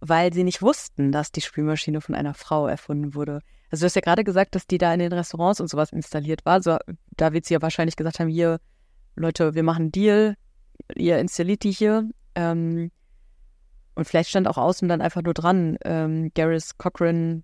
[0.00, 3.40] weil sie nicht wussten, dass die Spülmaschine von einer Frau erfunden wurde.
[3.70, 6.44] Also du hast ja gerade gesagt, dass die da in den Restaurants und sowas installiert
[6.44, 6.54] war.
[6.54, 6.78] Also,
[7.16, 8.60] da wird sie ja wahrscheinlich gesagt haben, hier,
[9.14, 10.36] Leute, wir machen einen Deal,
[10.96, 12.08] ihr installiert die hier.
[12.34, 12.90] Ähm,
[13.94, 17.42] und vielleicht stand auch außen dann einfach nur dran, ähm, Garris Cochrane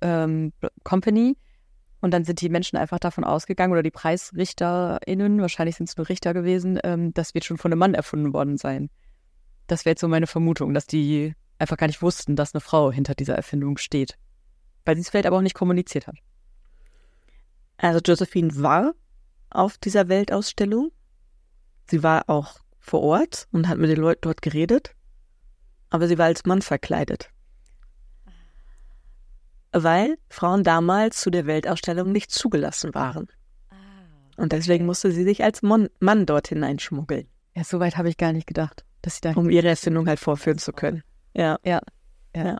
[0.00, 1.36] ähm, Company.
[2.00, 6.08] Und dann sind die Menschen einfach davon ausgegangen, oder die PreisrichterInnen, wahrscheinlich sind es nur
[6.08, 8.90] Richter gewesen, ähm, das wird schon von einem Mann erfunden worden sein.
[9.66, 12.90] Das wäre jetzt so meine Vermutung, dass die einfach gar nicht wussten, dass eine Frau
[12.90, 14.16] hinter dieser Erfindung steht.
[14.84, 16.16] Weil sie es vielleicht aber auch nicht kommuniziert hat.
[17.76, 18.94] Also Josephine war
[19.50, 20.90] auf dieser Weltausstellung.
[21.88, 24.94] Sie war auch vor Ort und hat mit den Leuten dort geredet.
[25.90, 27.30] Aber sie war als Mann verkleidet.
[29.72, 33.28] Weil Frauen damals zu der Weltausstellung nicht zugelassen waren.
[33.70, 33.74] Ah,
[34.36, 37.28] und deswegen musste sie sich als Mann dort hineinschmuggeln.
[37.54, 39.32] Ja, so weit habe ich gar nicht gedacht, dass sie da.
[39.32, 41.02] Um ihre Erfindung halt vorführen zu können.
[41.34, 41.58] Ja.
[41.64, 41.80] Ja.
[42.34, 42.58] Ja.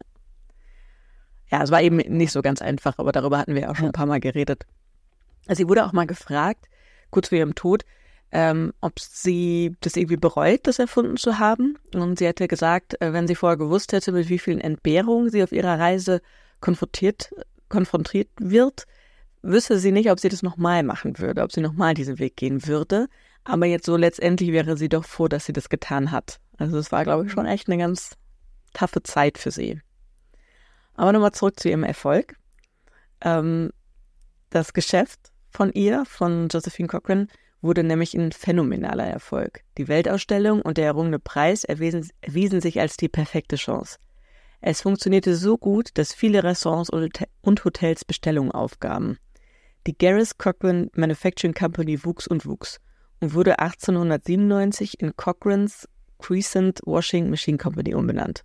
[1.51, 3.92] Ja, es war eben nicht so ganz einfach, aber darüber hatten wir auch schon ein
[3.92, 4.66] paar Mal geredet.
[5.49, 6.66] Sie wurde auch mal gefragt,
[7.11, 7.85] kurz vor ihrem Tod,
[8.31, 11.77] ähm, ob sie das irgendwie bereut, das erfunden zu haben.
[11.92, 15.42] Und sie hätte gesagt, äh, wenn sie vorher gewusst hätte, mit wie vielen Entbehrungen sie
[15.42, 16.20] auf ihrer Reise
[16.61, 17.31] konfrontiert,
[17.68, 18.85] konfrontiert wird,
[19.42, 22.66] wüsste sie nicht, ob sie das nochmal machen würde, ob sie nochmal diesen Weg gehen
[22.66, 23.09] würde.
[23.44, 26.40] Aber jetzt so letztendlich wäre sie doch froh, dass sie das getan hat.
[26.59, 28.12] Also es war, glaube ich, schon echt eine ganz
[28.75, 29.81] taffe Zeit für sie.
[30.94, 32.37] Aber nochmal zurück zu ihrem Erfolg.
[33.23, 33.70] Ähm,
[34.51, 37.29] das Geschäft von ihr, von Josephine Cochran,
[37.62, 39.62] wurde nämlich ein phänomenaler Erfolg.
[39.79, 43.99] Die Weltausstellung und der errungene Preis erwiesen, erwiesen sich als die perfekte Chance.
[44.61, 49.18] Es funktionierte so gut, dass viele Restaurants und Hotels Bestellungen aufgaben.
[49.87, 52.81] Die Garris Cochran Manufacturing Company wuchs und wuchs
[53.20, 58.44] und wurde 1897 in Cochran's Crescent Washing Machine Company umbenannt.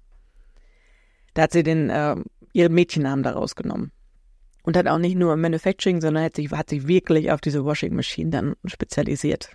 [1.34, 2.16] Da hat sie den, äh,
[2.54, 3.92] ihren Mädchennamen daraus genommen.
[4.64, 7.94] Und hat auch nicht nur Manufacturing, sondern hat sich, hat sich wirklich auf diese Washing
[7.94, 9.52] Machine dann spezialisiert.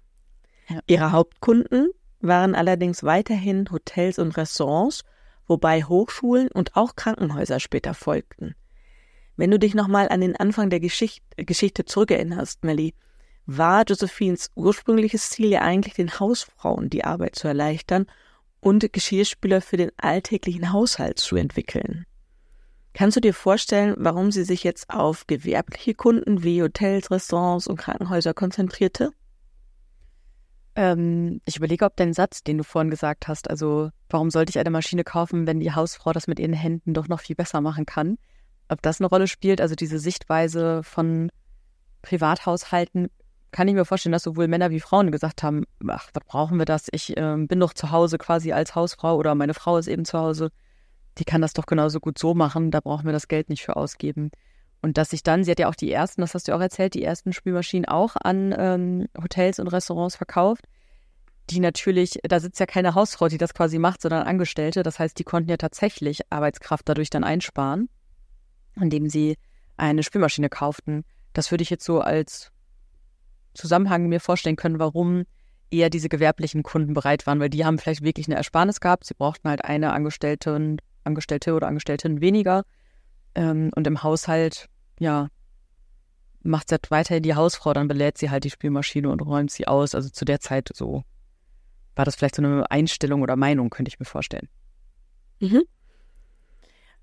[0.69, 0.81] Ja.
[0.87, 1.89] Ihre Hauptkunden
[2.21, 5.03] waren allerdings weiterhin Hotels und Restaurants,
[5.51, 8.55] wobei Hochschulen und auch Krankenhäuser später folgten.
[9.37, 12.95] Wenn du dich nochmal an den Anfang der Geschicht Geschichte zurückerinnerst, Melly,
[13.47, 18.07] war Josephines ursprüngliches Ziel ja eigentlich den Hausfrauen die Arbeit zu erleichtern
[18.61, 22.07] und Geschirrspüler für den alltäglichen Haushalt zu entwickeln.
[22.93, 27.77] Kannst du dir vorstellen, warum sie sich jetzt auf gewerbliche Kunden wie Hotels, Restaurants und
[27.77, 29.13] Krankenhäuser konzentrierte?
[30.77, 34.59] Ähm, ich überlege, ob dein Satz, den du vorhin gesagt hast, also warum sollte ich
[34.59, 37.87] eine Maschine kaufen, wenn die Hausfrau das mit ihren Händen doch noch viel besser machen
[37.87, 38.19] kann,
[38.69, 41.31] ob das eine Rolle spielt, also diese Sichtweise von
[42.03, 43.09] Privathaushalten
[43.53, 46.65] kann ich mir vorstellen, dass sowohl Männer wie Frauen gesagt haben, ach, was brauchen wir
[46.67, 46.87] das?
[46.93, 50.19] Ich äh, bin doch zu Hause quasi als Hausfrau oder meine Frau ist eben zu
[50.19, 50.51] Hause.
[51.19, 53.77] Die kann das doch genauso gut so machen, da brauchen wir das Geld nicht für
[53.77, 54.31] ausgeben.
[54.83, 56.95] Und dass sich dann, sie hat ja auch die ersten, das hast du auch erzählt,
[56.95, 60.65] die ersten Spülmaschinen auch an ähm, Hotels und Restaurants verkauft.
[61.51, 64.83] die natürlich, da sitzt ja keine Hausfrau, die das quasi macht, sondern Angestellte.
[64.83, 67.89] Das heißt, die konnten ja tatsächlich Arbeitskraft dadurch dann einsparen,
[68.77, 69.37] indem sie
[69.77, 71.05] eine Spülmaschine kauften.
[71.33, 72.53] Das würde ich jetzt so als
[73.55, 75.25] Zusammenhang mir vorstellen können, warum
[75.71, 79.05] eher diese gewerblichen Kunden bereit waren, weil die haben vielleicht wirklich eine Ersparnis gehabt.
[79.05, 82.65] Sie brauchten halt eine Angestellte, Angestellte oder Angestellten weniger.
[83.35, 84.67] Ähm, und im Haushalt,
[85.01, 85.29] ja,
[86.43, 89.67] macht sie halt weiterhin die Hausfrau, dann belädt sie halt die Spülmaschine und räumt sie
[89.67, 89.95] aus.
[89.95, 91.03] Also zu der Zeit so
[91.97, 94.49] war das vielleicht so eine Einstellung oder Meinung, könnte ich mir vorstellen.
[95.41, 95.63] Mhm.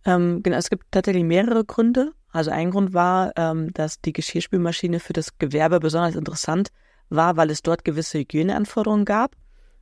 [0.05, 2.13] Ähm, genau, es gibt tatsächlich mehrere Gründe.
[2.31, 6.69] Also ein Grund war, ähm, dass die Geschirrspülmaschine für das Gewerbe besonders interessant
[7.09, 9.35] war, weil es dort gewisse Hygieneanforderungen gab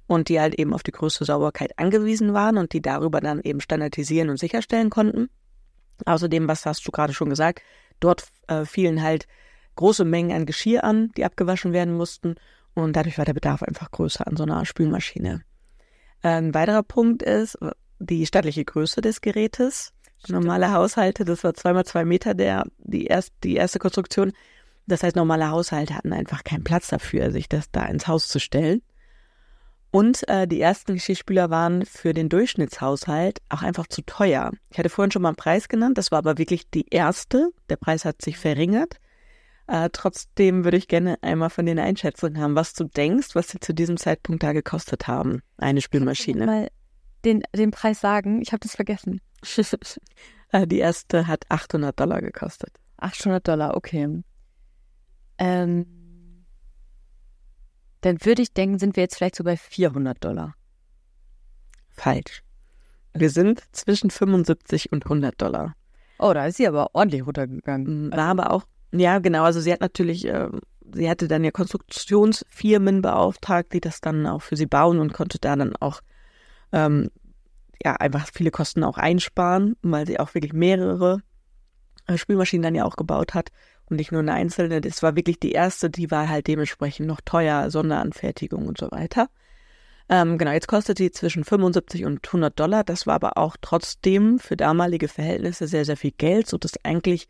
[0.08, 3.62] und die halt eben auf die größte Sauberkeit angewiesen waren und die darüber dann eben
[3.62, 5.30] standardisieren und sicherstellen konnten.
[6.06, 7.62] Außerdem, was hast du gerade schon gesagt,
[8.00, 9.28] dort äh, fielen halt
[9.76, 12.36] große Mengen an Geschirr an, die abgewaschen werden mussten
[12.74, 15.42] und dadurch war der Bedarf einfach größer an so einer Spülmaschine.
[16.22, 17.58] Ein weiterer Punkt ist
[18.00, 19.94] die stattliche Größe des Gerätes.
[20.18, 20.42] Stimmt.
[20.42, 24.34] Normale Haushalte, das war zweimal zwei Meter der, die, erst, die erste Konstruktion.
[24.88, 28.40] Das heißt, normale Haushalte hatten einfach keinen Platz dafür, sich das da ins Haus zu
[28.40, 28.82] stellen.
[29.96, 34.52] Und äh, die ersten Geschirrspüler waren für den Durchschnittshaushalt auch einfach zu teuer.
[34.70, 37.52] Ich hatte vorhin schon mal einen Preis genannt, das war aber wirklich die erste.
[37.70, 38.98] Der Preis hat sich verringert.
[39.68, 43.48] Äh, trotzdem würde ich gerne einmal von dir eine Einschätzung haben, was du denkst, was
[43.48, 46.46] sie zu diesem Zeitpunkt da gekostet haben, eine Spülmaschine.
[46.46, 46.68] Mal
[47.24, 49.22] den, den Preis sagen, ich habe das vergessen.
[50.52, 52.70] Äh, die erste hat 800 Dollar gekostet.
[52.98, 54.22] 800 Dollar, okay.
[55.40, 56.05] Ähm,
[58.06, 60.56] dann würde ich denken, sind wir jetzt vielleicht so bei 400 Dollar.
[61.90, 62.44] Falsch.
[63.14, 65.76] Wir sind zwischen 75 und 100 Dollar.
[66.20, 68.12] Oh, da ist sie aber ordentlich runtergegangen.
[68.12, 69.44] War aber auch ja, genau.
[69.44, 70.50] Also sie hat natürlich, äh,
[70.94, 75.40] sie hatte dann ja Konstruktionsfirmen beauftragt, die das dann auch für sie bauen und konnte
[75.40, 76.02] da dann auch
[76.72, 77.10] ähm,
[77.84, 81.22] ja einfach viele Kosten auch einsparen, weil sie auch wirklich mehrere
[82.08, 83.50] äh, Spülmaschinen dann ja auch gebaut hat
[83.90, 84.82] und nicht nur eine einzelne.
[84.82, 89.30] Das war wirklich die erste, die war halt dementsprechend noch teuer, Sonderanfertigung und so weiter.
[90.08, 92.84] Ähm, genau, jetzt kostet sie zwischen 75 und 100 Dollar.
[92.84, 97.28] Das war aber auch trotzdem für damalige Verhältnisse sehr, sehr viel Geld, so dass eigentlich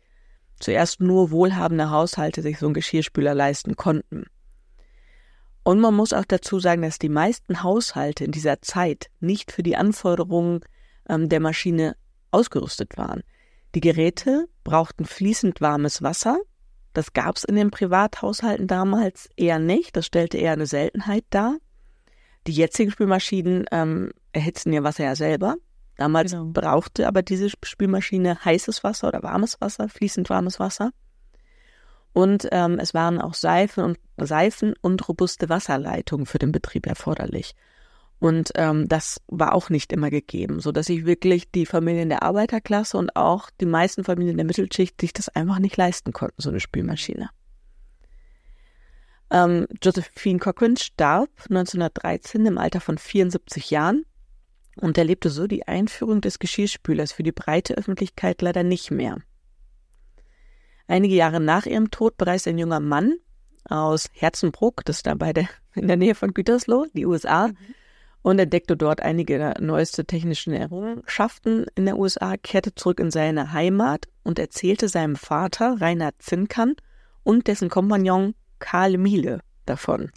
[0.60, 4.24] zuerst nur wohlhabende Haushalte sich so einen Geschirrspüler leisten konnten.
[5.62, 9.62] Und man muss auch dazu sagen, dass die meisten Haushalte in dieser Zeit nicht für
[9.62, 10.60] die Anforderungen
[11.08, 11.96] ähm, der Maschine
[12.30, 13.22] ausgerüstet waren.
[13.74, 16.38] Die Geräte brauchten fließend warmes Wasser.
[16.92, 19.96] Das gab es in den Privathaushalten damals eher nicht.
[19.96, 21.56] Das stellte eher eine Seltenheit dar.
[22.46, 25.54] Die jetzigen Spülmaschinen ähm, erhitzen ihr Wasser ja selber.
[25.96, 26.46] Damals genau.
[26.46, 30.90] brauchte aber diese Spülmaschine heißes Wasser oder warmes Wasser, fließend warmes Wasser.
[32.12, 37.54] Und ähm, es waren auch Seifen und, Seifen und robuste Wasserleitungen für den Betrieb erforderlich.
[38.18, 42.22] Und ähm, das war auch nicht immer gegeben, so dass sich wirklich die Familien der
[42.22, 46.48] Arbeiterklasse und auch die meisten Familien der Mittelschicht sich das einfach nicht leisten konnten, so
[46.48, 47.28] eine Spülmaschine.
[49.30, 54.04] Ähm, Josephine Cochrane starb 1913 im Alter von 74 Jahren
[54.80, 59.18] und erlebte so die Einführung des Geschirrspülers für die breite Öffentlichkeit leider nicht mehr.
[60.86, 63.14] Einige Jahre nach ihrem Tod bereiste ein junger Mann
[63.68, 67.56] aus Herzenbruck, das ist da bei der, in der Nähe von Gütersloh, die USA, mhm.
[68.26, 74.08] Und entdeckte dort einige neueste technische Errungenschaften in der USA, kehrte zurück in seine Heimat
[74.24, 76.74] und erzählte seinem Vater, Reinhard Zinkern,
[77.22, 80.10] und dessen Kompagnon Karl Miele davon.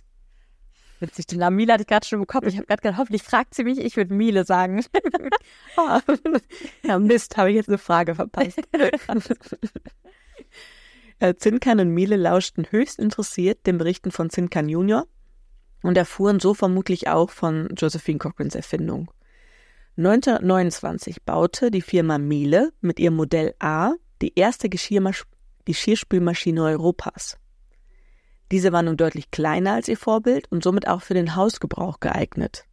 [1.00, 2.48] Witzig, den Namen Miele hatte ich gerade schon im Kopf.
[2.48, 4.84] Ich habe gerade gedacht, hoffentlich fragt sie mich, ich würde Miele sagen.
[6.84, 8.60] ja, Mist, habe ich jetzt eine Frage verpasst.
[11.22, 15.06] Äh, Zinkan und Miele lauschten höchst interessiert den Berichten von Zinkan Junior
[15.82, 19.12] und erfuhren so vermutlich auch von Josephine Cochranes Erfindung.
[19.98, 27.38] 1929 baute die Firma Miele mit ihrem Modell A die erste Geschirrspülmaschine Europas.
[28.52, 32.66] Diese war nun deutlich kleiner als ihr Vorbild und somit auch für den Hausgebrauch geeignet.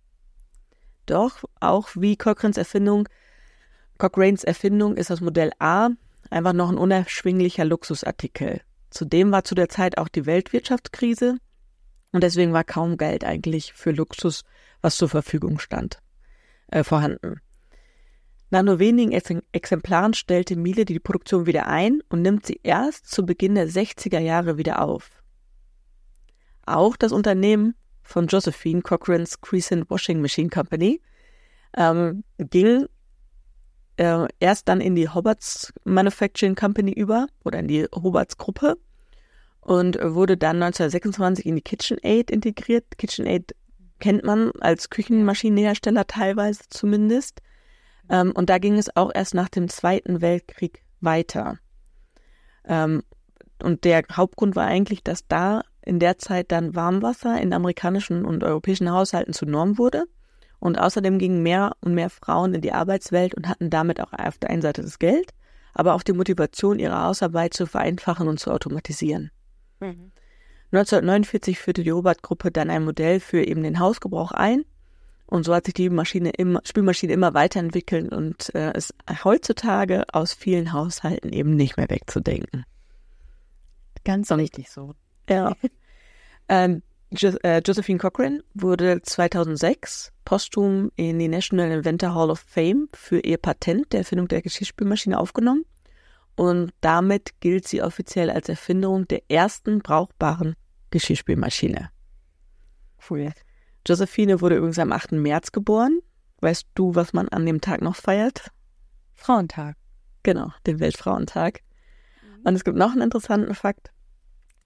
[1.07, 3.09] Doch auch wie Cochranes Erfindung,
[3.99, 5.91] Cochranes Erfindung ist das Modell A
[6.31, 8.61] einfach noch ein unerschwinglicher Luxusartikel.
[8.91, 11.39] Zudem war zu der Zeit auch die Weltwirtschaftskrise
[12.17, 14.43] und deswegen war kaum Geld eigentlich für Luxus,
[14.81, 15.99] was zur Verfügung stand,
[16.69, 17.43] äh, vorhanden.
[18.49, 19.13] Nach nur wenigen
[19.53, 24.19] Exemplaren stellte Miele die Produktion wieder ein und nimmt sie erst zu Beginn der 60er
[24.19, 25.11] Jahre wieder auf.
[26.65, 31.03] Auch das Unternehmen von Josephine Cochrane's Crescent Washing Machine Company
[31.77, 32.87] ähm, ging
[33.99, 38.79] äh, erst dann in die Hobarts Manufacturing Company über oder in die Hobarts Gruppe
[39.67, 42.85] und wurde dann 1926 in die KitchenAid integriert.
[42.99, 43.57] KitchenAid
[43.99, 47.43] kennt man als Küchenmaschinenhersteller teilweise zumindest.
[48.09, 51.59] Ähm, und da ging es auch erst nach dem Zweiten Weltkrieg weiter.
[52.65, 53.03] Ähm,
[53.61, 58.45] und der Hauptgrund war eigentlich, dass da in der Zeit dann Warmwasser in amerikanischen und
[58.45, 60.05] europäischen Haushalten zur Norm wurde.
[60.61, 64.39] Und außerdem gingen mehr und mehr Frauen in die Arbeitswelt und hatten damit auch auf
[64.39, 65.33] der einen Seite das Geld,
[65.75, 69.33] aber auch die Motivation, ihre Hausarbeit zu vereinfachen und zu automatisieren.
[69.81, 70.13] Mhm.
[70.73, 74.65] 1949 führte die Robert-Gruppe dann ein Modell für eben den Hausgebrauch ein.
[75.27, 80.33] Und so hat sich die Maschine immer, Spülmaschine immer weiterentwickelt und äh, ist heutzutage aus
[80.33, 82.65] vielen Haushalten eben nicht mehr wegzudenken.
[84.05, 84.95] Ganz richtig so.
[85.29, 85.57] Ja.
[86.49, 92.89] ähm, jo äh, Josephine Cochran wurde 2006 posthum in die National Inventor Hall of Fame
[92.93, 95.65] für ihr Patent der Erfindung der Geschirrspülmaschine aufgenommen.
[96.37, 100.55] Und damit gilt sie offiziell als Erfinderung der ersten brauchbaren
[100.91, 101.91] Geschirrspülmaschine.
[103.09, 103.33] Cool.
[103.87, 105.13] Josephine wurde übrigens am 8.
[105.13, 106.01] März geboren.
[106.41, 108.51] Weißt du, was man an dem Tag noch feiert?
[109.15, 109.77] Frauentag.
[110.23, 111.61] Genau, den Weltfrauentag.
[112.45, 113.93] Und es gibt noch einen interessanten Fakt.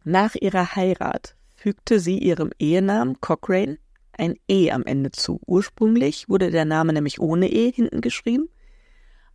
[0.02, 3.78] Nach ihrer Heirat fügte sie ihrem Ehenamen Cochrane
[4.12, 5.40] ein E am Ende zu.
[5.46, 8.48] Ursprünglich wurde der Name nämlich ohne E hinten geschrieben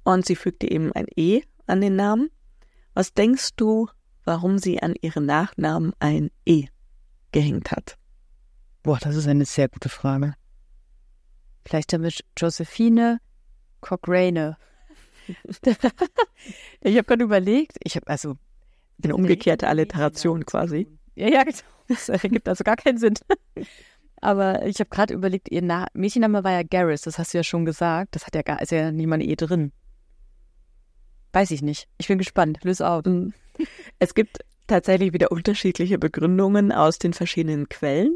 [0.04, 2.30] und sie fügte eben ein E an den Namen.
[2.94, 3.88] Was denkst du,
[4.24, 6.68] warum sie an ihren Nachnamen ein E
[7.32, 7.98] gehängt hat?
[8.84, 10.36] Boah, das ist eine sehr gute Frage.
[11.66, 13.20] Vielleicht damit Josephine
[13.82, 14.58] Cochrane.
[16.82, 18.38] ich habe gerade überlegt, ich habe also
[19.04, 20.88] eine umgekehrte Alliteration quasi.
[21.16, 21.58] Ja, ja, genau.
[21.88, 23.16] das ergibt also gar keinen Sinn.
[24.22, 27.44] Aber ich habe gerade überlegt, ihr Na Mädchenname war ja Garris, das hast du ja
[27.44, 28.16] schon gesagt.
[28.16, 29.72] Das hat ja gar, ist ja niemand eh drin.
[31.36, 31.90] Weiß ich nicht.
[31.98, 32.64] Ich bin gespannt.
[32.64, 33.04] Löse auf.
[33.04, 33.34] Mhm.
[34.00, 38.16] Es gibt tatsächlich wieder unterschiedliche Begründungen aus den verschiedenen Quellen.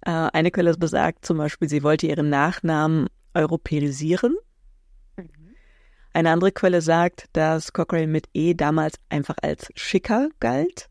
[0.00, 4.34] Äh, eine Quelle besagt zum Beispiel, sie wollte ihren Nachnamen europäisieren.
[6.14, 10.88] Eine andere Quelle sagt, dass Cochrane mit E damals einfach als schicker galt.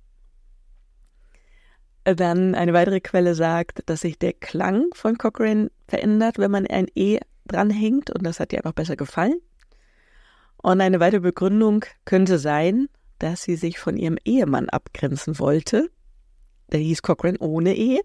[2.03, 6.85] Dann eine weitere Quelle sagt, dass sich der Klang von Cochrane verändert, wenn man ein
[6.93, 9.41] E dranhängt und das hat ihr einfach besser gefallen.
[10.61, 12.87] Und eine weitere Begründung könnte sein,
[13.19, 15.89] dass sie sich von ihrem Ehemann abgrenzen wollte.
[16.71, 18.01] Der hieß Cochrane ohne E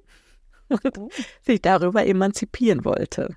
[0.69, 1.09] und oh.
[1.43, 3.35] sich darüber emanzipieren wollte.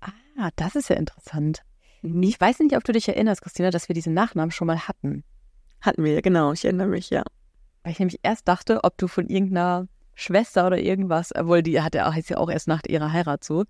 [0.00, 1.62] Ah, das ist ja interessant.
[2.02, 5.24] Ich weiß nicht, ob du dich erinnerst, Christina, dass wir diesen Nachnamen schon mal hatten.
[5.80, 6.52] Hatten wir, genau.
[6.52, 7.24] Ich erinnere mich, ja.
[7.82, 11.96] Weil ich nämlich erst dachte, ob du von irgendeiner Schwester oder irgendwas, obwohl die hat
[11.96, 13.64] ja auch, heißt ja auch erst nach ihrer Heirat so.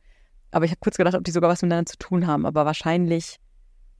[0.50, 2.44] Aber ich habe kurz gedacht, ob die sogar was miteinander zu tun haben.
[2.44, 3.38] Aber wahrscheinlich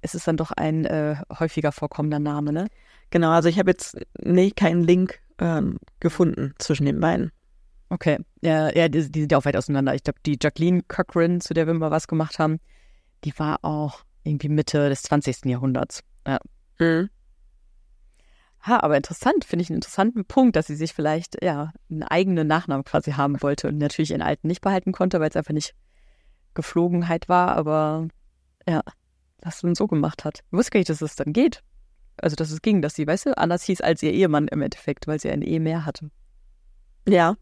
[0.03, 2.69] ist es dann doch ein äh, häufiger vorkommender Name, ne?
[3.11, 7.33] Genau, also ich habe jetzt nee, keinen Link ähm, gefunden zwischen den beiden.
[7.91, 9.95] Okay, ja, ja die, die sind ja auch weit auseinander.
[9.95, 12.61] Ich glaube, die Jacqueline Cochran, zu der wir mal was gemacht haben,
[13.25, 15.47] die war auch irgendwie Mitte des 20.
[15.47, 16.03] Jahrhunderts.
[16.27, 16.39] Ja.
[16.79, 17.09] Mhm.
[18.67, 22.47] Ha, aber interessant, finde ich einen interessanten Punkt, dass sie sich vielleicht ja einen eigenen
[22.47, 25.75] Nachnamen quasi haben wollte und natürlich ihren alten nicht behalten konnte, weil es einfach nicht
[26.55, 28.09] Geflogenheit war, aber
[28.69, 28.83] ja,
[29.41, 30.41] das dann so gemacht hat.
[30.47, 31.63] Ich wusste gar nicht, dass es dann geht.
[32.17, 35.07] Also, dass es ging, dass sie, weißt du, anders hieß als ihr Ehemann im Endeffekt,
[35.07, 36.11] weil sie eine Ehe mehr hatte.
[37.09, 37.37] Ja,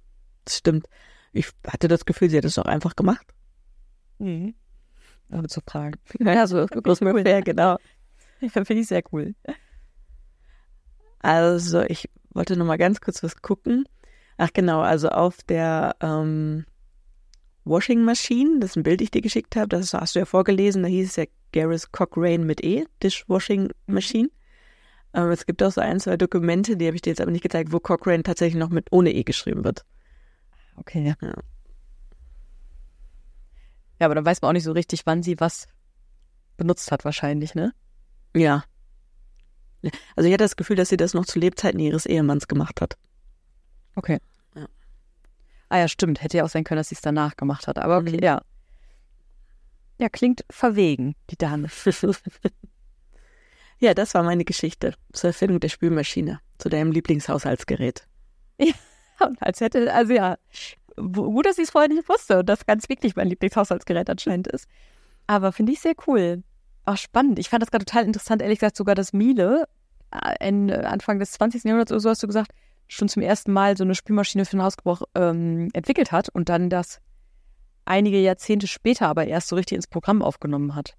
[0.44, 0.86] das stimmt.
[1.32, 3.26] Ich hatte das Gefühl, sie hat es auch einfach gemacht.
[4.18, 4.54] Mhm
[5.32, 5.98] ohne zu fragen.
[6.20, 7.08] Ja, so groß cool.
[7.08, 7.78] ungefähr, genau.
[8.48, 9.34] Finde ich sehr cool.
[11.20, 13.88] Also, ich wollte noch mal ganz kurz was gucken.
[14.36, 16.66] Ach genau, also auf der ähm,
[17.66, 20.84] Washing Machine, das ist ein Bild, ich dir geschickt habe, das hast du ja vorgelesen,
[20.84, 24.28] da hieß es ja Garris Cochrane mit E, Dishwashing Machine.
[25.12, 27.42] Ähm, es gibt auch so ein, zwei Dokumente, die habe ich dir jetzt aber nicht
[27.42, 29.84] gezeigt, wo Cochrane tatsächlich noch mit ohne E geschrieben wird.
[30.76, 31.16] Okay.
[31.20, 31.34] Ja.
[33.98, 35.66] Ja, aber dann weiß man auch nicht so richtig, wann sie was
[36.56, 37.72] benutzt hat, wahrscheinlich, ne?
[38.34, 38.64] Ja.
[40.14, 42.96] Also ich hatte das Gefühl, dass sie das noch zu Lebzeiten ihres Ehemanns gemacht hat.
[43.96, 44.18] Okay.
[45.68, 46.22] Ah ja, stimmt.
[46.22, 47.78] Hätte ja auch sein können, dass sie es danach gemacht hat.
[47.78, 48.22] Aber okay, mhm.
[48.22, 48.42] ja.
[49.98, 51.68] Ja, klingt verwegen, die Dame.
[53.78, 58.06] ja, das war meine Geschichte zur Erfindung der Spülmaschine, zu deinem Lieblingshaushaltsgerät.
[58.58, 58.74] Ja,
[59.26, 60.36] und als hätte, also ja,
[60.96, 64.68] gut, dass ich es vorher nicht wusste und das ganz wirklich mein Lieblingshaushaltsgerät anscheinend ist.
[65.26, 66.42] Aber finde ich sehr cool.
[66.84, 67.38] Auch spannend.
[67.38, 69.66] Ich fand das gerade total interessant, ehrlich gesagt, sogar, dass Miele
[70.10, 71.64] äh, Anfang des 20.
[71.64, 72.52] Jahrhunderts oder so hast du gesagt,
[72.88, 76.70] schon zum ersten Mal so eine Spülmaschine für den Hausgebrauch ähm, entwickelt hat und dann
[76.70, 77.00] das
[77.84, 80.96] einige Jahrzehnte später aber erst so richtig ins Programm aufgenommen hat.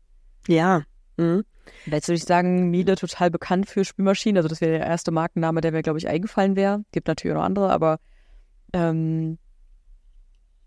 [0.48, 0.84] Ja.
[1.18, 1.44] Mhm.
[1.86, 4.38] Jetzt würde ich sagen, Miele total bekannt für Spülmaschinen.
[4.38, 6.84] Also das wäre der erste Markenname, der mir, glaube ich, eingefallen wäre.
[6.92, 8.00] Gibt natürlich auch noch andere, aber
[8.74, 9.38] ähm,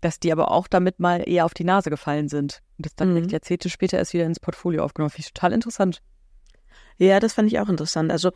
[0.01, 2.61] dass die aber auch damit mal eher auf die Nase gefallen sind.
[2.77, 3.29] Und das dann Mhm.
[3.29, 5.11] Jahrzehnte später erst wieder ins Portfolio aufgenommen.
[5.11, 6.01] Finde ich total interessant.
[6.97, 8.11] Ja, das fand ich auch interessant.
[8.11, 8.31] Also,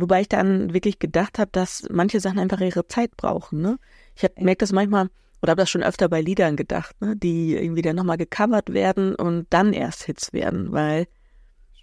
[0.00, 3.60] wobei ich dann wirklich gedacht habe, dass manche Sachen einfach ihre Zeit brauchen.
[3.60, 3.78] Ne?
[4.14, 5.08] Ich merke das manchmal,
[5.42, 7.16] oder habe das schon öfter bei Liedern gedacht, ne?
[7.16, 11.06] die irgendwie dann nochmal gecovert werden und dann erst Hits werden, weil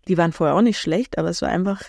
[0.07, 1.83] die waren vorher auch nicht schlecht, aber es war einfach,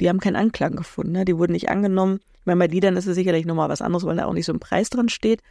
[0.00, 1.12] die haben keinen Anklang gefunden.
[1.12, 1.24] Ne?
[1.24, 2.20] Die wurden nicht angenommen.
[2.40, 4.52] Ich meine, bei Liedern ist es sicherlich nochmal was anderes, weil da auch nicht so
[4.52, 5.42] ein Preis dran steht.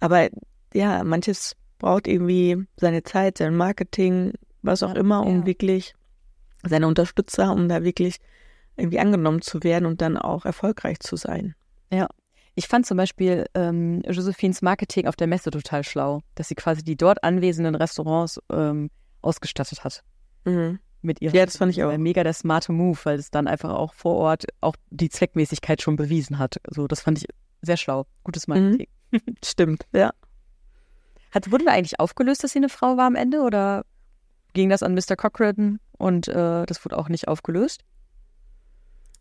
[0.00, 0.28] Aber
[0.74, 5.46] ja, manches braucht irgendwie seine Zeit, sein Marketing, was auch immer, um ja.
[5.46, 5.94] wirklich
[6.64, 8.18] seine Unterstützer, um da wirklich
[8.78, 11.54] irgendwie angenommen zu werden und dann auch erfolgreich zu sein.
[12.54, 16.82] Ich fand zum Beispiel ähm, Josephines Marketing auf der Messe total schlau, dass sie quasi
[16.82, 18.90] die dort anwesenden Restaurants ähm,
[19.22, 20.02] ausgestattet hat
[21.02, 21.34] mit ihren.
[21.34, 21.92] Ja, das fand ich auch.
[21.92, 25.82] Äh, Mega der smarte Move, weil es dann einfach auch vor Ort auch die Zweckmäßigkeit
[25.82, 26.56] schon bewiesen hat.
[26.64, 27.26] Also das fand ich
[27.62, 28.06] sehr schlau.
[28.24, 28.88] Gutes Marketing.
[29.44, 30.10] Stimmt, ja.
[31.30, 33.84] Hat, wurde da eigentlich aufgelöst, dass sie eine Frau war am Ende oder
[34.54, 35.14] ging das an Mr.
[35.16, 37.82] Cochran und äh, das wurde auch nicht aufgelöst?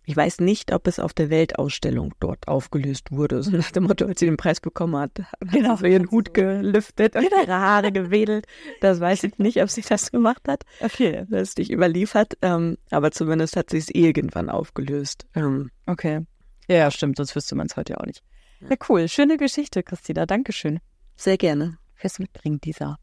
[0.10, 3.44] Ich weiß nicht, ob es auf der Weltausstellung dort aufgelöst wurde.
[3.44, 6.34] So nach dem Motto, als sie den Preis bekommen hat, genau, hat sie ihren Hut
[6.34, 8.46] gelüftet und ihre Haare gewedelt.
[8.80, 10.64] Das weiß ich nicht, ob sie das gemacht hat.
[10.80, 11.26] Okay.
[11.30, 12.38] Das ist nicht überliefert.
[12.42, 15.28] Ähm, aber zumindest hat sie es irgendwann aufgelöst.
[15.36, 16.26] Ähm, Okay.
[16.70, 18.24] Ja, stimmt, sonst wüsste man es heute ja auch nicht.
[18.62, 19.10] Ja, cool.
[19.10, 20.26] Schöne Geschichte, Christina.
[20.26, 20.80] Dankeschön
[21.18, 21.80] sehr gerne.
[21.96, 22.98] fürs Mitbringen dieser.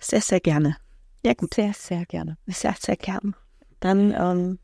[0.00, 0.76] Sehr, sehr gerne.
[1.24, 1.54] Ja, gut.
[1.54, 2.36] Sehr, sehr gerne.
[2.48, 3.36] Sehr, sehr gern.
[3.78, 4.58] Dann, ähm,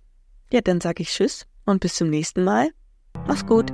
[0.53, 2.71] ja, dann sage ich Tschüss und bis zum nächsten Mal.
[3.27, 3.73] Mach's gut.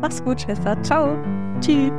[0.00, 0.80] Mach's gut, Schwester.
[0.82, 1.16] Ciao.
[1.60, 1.90] Tschüss.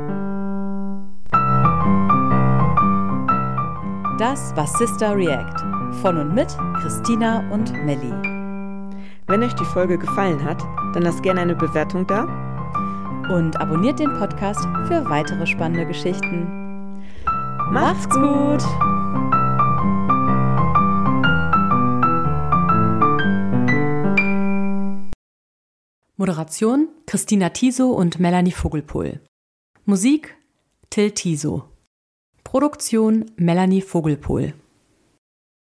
[4.18, 5.94] Das war Sister React.
[6.02, 6.48] Von und mit
[6.82, 8.12] Christina und Melli.
[9.26, 10.62] Wenn euch die Folge gefallen hat,
[10.94, 12.24] dann lasst gerne eine Bewertung da.
[13.34, 16.60] Und abonniert den Podcast für weitere spannende Geschichten.
[17.70, 18.62] Macht's gut!
[26.20, 29.20] Moderation Christina Tiso und Melanie Vogelpohl.
[29.86, 30.36] Musik
[30.90, 31.70] Till Tiso.
[32.44, 34.52] Produktion Melanie Vogelpohl.